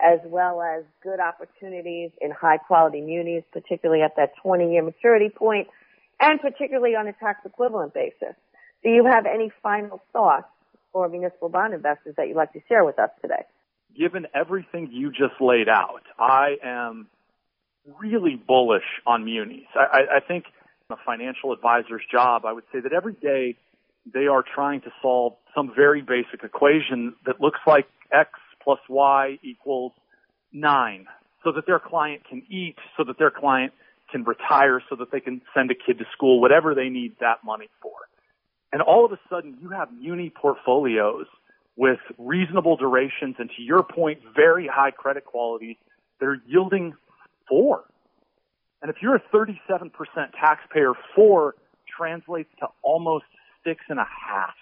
as 0.00 0.20
well 0.24 0.62
as 0.62 0.84
good 1.02 1.18
opportunities 1.18 2.12
in 2.20 2.30
high 2.30 2.58
quality 2.58 3.00
munis, 3.00 3.42
particularly 3.52 4.02
at 4.02 4.14
that 4.14 4.36
20 4.42 4.74
year 4.74 4.82
maturity 4.82 5.28
point, 5.28 5.66
and 6.20 6.40
particularly 6.40 6.94
on 6.94 7.08
a 7.08 7.14
tax 7.14 7.40
equivalent 7.44 7.94
basis. 7.94 8.36
Do 8.84 8.90
you 8.90 9.06
have 9.06 9.26
any 9.26 9.50
final 9.60 10.00
thoughts 10.12 10.46
for 10.92 11.08
municipal 11.08 11.48
bond 11.48 11.74
investors 11.74 12.14
that 12.16 12.28
you'd 12.28 12.36
like 12.36 12.52
to 12.52 12.60
share 12.68 12.84
with 12.84 12.98
us 12.98 13.10
today? 13.22 13.44
Given 13.96 14.26
everything 14.34 14.88
you 14.92 15.10
just 15.10 15.40
laid 15.40 15.68
out, 15.68 16.02
I 16.18 16.56
am 16.62 17.08
really 17.98 18.36
bullish 18.36 18.84
on 19.06 19.24
munis. 19.24 19.66
I, 19.74 20.16
I 20.16 20.20
think 20.20 20.44
a 20.90 20.96
financial 21.04 21.52
advisor's 21.52 22.02
job, 22.10 22.44
I 22.44 22.52
would 22.52 22.64
say 22.72 22.80
that 22.80 22.92
every 22.92 23.14
day 23.14 23.56
they 24.12 24.26
are 24.26 24.42
trying 24.42 24.80
to 24.82 24.90
solve 25.02 25.34
some 25.54 25.72
very 25.74 26.02
basic 26.02 26.42
equation 26.42 27.14
that 27.26 27.40
looks 27.40 27.60
like 27.66 27.86
X 28.12 28.30
plus 28.62 28.80
Y 28.88 29.38
equals 29.42 29.92
nine 30.52 31.06
so 31.44 31.52
that 31.52 31.66
their 31.66 31.78
client 31.78 32.22
can 32.28 32.42
eat, 32.50 32.76
so 32.96 33.04
that 33.04 33.18
their 33.18 33.30
client 33.30 33.72
can 34.10 34.24
retire, 34.24 34.82
so 34.90 34.96
that 34.96 35.10
they 35.12 35.20
can 35.20 35.40
send 35.54 35.70
a 35.70 35.74
kid 35.74 35.98
to 35.98 36.04
school, 36.12 36.40
whatever 36.40 36.74
they 36.74 36.88
need 36.88 37.14
that 37.20 37.38
money 37.44 37.68
for. 37.80 37.92
And 38.72 38.82
all 38.82 39.04
of 39.04 39.12
a 39.12 39.18
sudden 39.28 39.58
you 39.60 39.70
have 39.70 39.88
muni 39.92 40.30
portfolios 40.30 41.26
with 41.76 41.98
reasonable 42.18 42.76
durations 42.76 43.36
and 43.38 43.50
to 43.56 43.62
your 43.62 43.82
point, 43.82 44.20
very 44.34 44.68
high 44.70 44.90
credit 44.90 45.24
quality 45.24 45.78
that 46.18 46.26
are 46.26 46.38
yielding 46.46 46.94
four. 47.48 47.84
And 48.82 48.90
if 48.90 48.96
you're 49.02 49.16
a 49.16 49.22
37% 49.34 49.90
taxpayer, 50.38 50.92
four 51.14 51.54
translates 51.96 52.50
to 52.60 52.68
almost 52.82 53.24
six 53.64 53.80
and 53.88 53.98
a 53.98 54.04
half. 54.04 54.54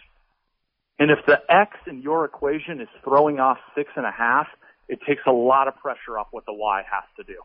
And 0.98 1.10
if 1.10 1.18
the 1.26 1.40
X 1.48 1.76
in 1.86 2.02
your 2.02 2.24
equation 2.24 2.80
is 2.80 2.88
throwing 3.04 3.38
off 3.38 3.58
six 3.76 3.90
and 3.96 4.04
a 4.04 4.10
half, 4.10 4.48
it 4.88 4.98
takes 5.06 5.22
a 5.26 5.32
lot 5.32 5.68
of 5.68 5.76
pressure 5.76 6.18
off 6.18 6.28
what 6.30 6.44
the 6.46 6.52
Y 6.52 6.82
has 6.90 7.04
to 7.16 7.22
do. 7.22 7.40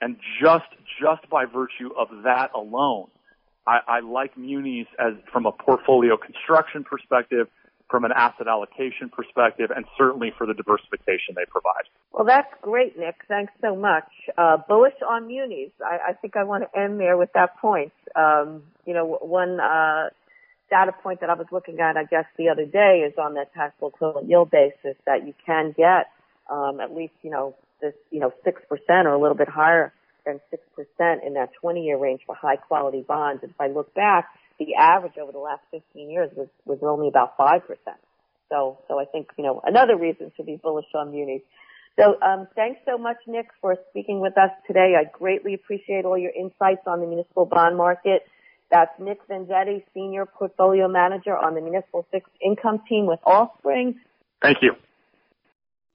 And 0.00 0.16
just, 0.40 0.68
just 1.00 1.28
by 1.28 1.44
virtue 1.44 1.90
of 1.98 2.08
that 2.24 2.50
alone, 2.54 3.08
I, 3.68 3.98
I 3.98 4.00
like 4.00 4.36
munis 4.38 4.86
as 4.98 5.12
from 5.30 5.44
a 5.44 5.52
portfolio 5.52 6.16
construction 6.16 6.84
perspective, 6.84 7.48
from 7.90 8.04
an 8.04 8.12
asset 8.16 8.48
allocation 8.48 9.10
perspective, 9.10 9.70
and 9.74 9.84
certainly 9.96 10.32
for 10.36 10.46
the 10.46 10.54
diversification 10.54 11.34
they 11.36 11.44
provide. 11.44 11.84
Well, 12.12 12.24
that's 12.24 12.52
great, 12.62 12.98
Nick. 12.98 13.16
Thanks 13.28 13.52
so 13.60 13.76
much. 13.76 14.08
Uh, 14.36 14.56
bullish 14.68 14.94
on 15.06 15.26
munis. 15.26 15.70
I, 15.84 16.10
I 16.10 16.12
think 16.14 16.36
I 16.36 16.44
want 16.44 16.64
to 16.64 16.78
end 16.78 16.98
there 16.98 17.16
with 17.16 17.32
that 17.34 17.58
point. 17.58 17.92
Um, 18.16 18.62
you 18.86 18.94
know, 18.94 19.18
one 19.20 19.60
uh, 19.60 20.08
data 20.70 20.92
point 21.02 21.20
that 21.20 21.30
I 21.30 21.34
was 21.34 21.46
looking 21.52 21.80
at, 21.80 21.96
I 21.96 22.04
guess, 22.04 22.24
the 22.38 22.48
other 22.48 22.64
day 22.64 23.04
is 23.06 23.14
on 23.18 23.34
that 23.34 23.52
taxable 23.54 23.88
equivalent 23.88 24.28
yield 24.28 24.50
basis 24.50 24.96
that 25.06 25.26
you 25.26 25.34
can 25.44 25.74
get 25.76 26.10
um, 26.50 26.80
at 26.80 26.94
least, 26.94 27.12
you 27.22 27.30
know, 27.30 27.54
this, 27.82 27.94
you 28.10 28.20
know, 28.20 28.32
six 28.44 28.62
percent 28.68 29.06
or 29.06 29.12
a 29.12 29.20
little 29.20 29.36
bit 29.36 29.48
higher 29.48 29.92
than 30.28 30.40
6% 30.52 31.26
in 31.26 31.34
that 31.34 31.50
20 31.60 31.84
year 31.84 31.98
range 31.98 32.20
for 32.26 32.34
high 32.34 32.56
quality 32.56 33.04
bonds. 33.06 33.42
And 33.42 33.50
if 33.50 33.60
I 33.60 33.68
look 33.68 33.94
back, 33.94 34.28
the 34.58 34.74
average 34.74 35.16
over 35.20 35.32
the 35.32 35.38
last 35.38 35.62
15 35.70 36.10
years 36.10 36.30
was, 36.36 36.48
was 36.64 36.78
only 36.82 37.08
about 37.08 37.36
5%. 37.38 37.62
So, 38.50 38.78
so 38.88 38.98
I 38.98 39.04
think, 39.04 39.28
you 39.36 39.44
know, 39.44 39.60
another 39.64 39.96
reason 39.96 40.32
to 40.36 40.42
be 40.42 40.56
bullish 40.56 40.86
on 40.94 41.10
munis. 41.12 41.42
So, 41.98 42.16
um, 42.22 42.46
thanks 42.54 42.80
so 42.86 42.96
much, 42.96 43.16
Nick, 43.26 43.48
for 43.60 43.76
speaking 43.90 44.20
with 44.20 44.38
us 44.38 44.50
today. 44.66 44.94
I 44.98 45.04
greatly 45.10 45.54
appreciate 45.54 46.04
all 46.04 46.16
your 46.16 46.30
insights 46.30 46.82
on 46.86 47.00
the 47.00 47.06
municipal 47.06 47.44
bond 47.44 47.76
market. 47.76 48.22
That's 48.70 48.92
Nick 49.00 49.26
Venditti, 49.28 49.82
Senior 49.94 50.26
Portfolio 50.26 50.88
Manager 50.88 51.36
on 51.36 51.54
the 51.54 51.60
Municipal 51.60 52.06
Fixed 52.10 52.32
Income 52.44 52.82
Team 52.88 53.06
with 53.06 53.18
Allspring. 53.26 53.96
Thank 54.42 54.58
you. 54.62 54.72